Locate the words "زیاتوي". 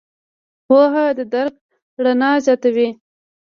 2.45-2.89